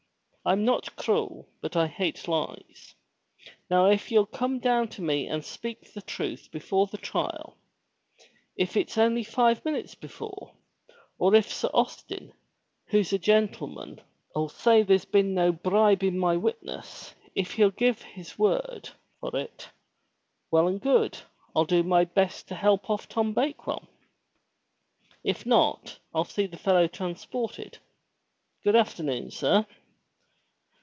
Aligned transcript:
I'm 0.43 0.65
not 0.65 0.95
cruel, 0.95 1.47
but 1.61 1.75
I 1.75 1.85
hate 1.85 2.27
lies. 2.27 2.95
Now 3.69 3.85
if 3.91 4.09
ye'll 4.11 4.25
come 4.25 4.57
down 4.57 4.87
to 4.87 5.01
me 5.03 5.27
and 5.27 5.45
speak 5.45 5.85
truth 6.07 6.49
before 6.51 6.87
the 6.87 6.97
trial— 6.97 7.59
if 8.55 8.75
it's 8.75 8.97
only 8.97 9.23
five 9.23 9.63
minutes 9.63 9.93
before, 9.93 10.51
or 11.19 11.35
if 11.35 11.53
Sir 11.53 11.69
Austin, 11.75 12.33
who's 12.87 13.13
a 13.13 13.19
gentleman, 13.19 14.01
'11 14.33 14.33
249 14.33 14.33
MY 14.33 14.41
BOOK 14.47 14.51
HOUSE 14.51 14.63
say 14.63 14.81
there's 14.81 15.05
been 15.05 15.33
no 15.35 15.51
bribin' 15.51 16.17
my 16.17 16.37
witnesses, 16.37 17.13
if 17.35 17.51
he'll 17.51 17.69
give 17.69 18.01
his 18.01 18.39
word 18.39 18.89
for 19.19 19.29
it,— 19.37 19.69
well 20.49 20.67
and 20.67 20.81
good, 20.81 21.15
FU 21.53 21.67
do 21.67 21.83
my 21.83 22.03
best 22.03 22.47
to 22.47 22.55
help 22.55 22.89
off 22.89 23.07
Tom 23.07 23.31
Bakewell. 23.35 23.87
If 25.23 25.45
not 25.45 25.99
ril 26.15 26.23
see 26.23 26.47
the 26.47 26.57
fellow 26.57 26.87
transported. 26.87 27.77
Good 28.63 28.75
afternoon, 28.75 29.29
sir." 29.29 29.67